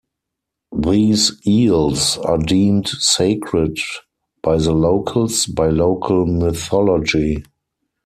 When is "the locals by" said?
4.57-5.67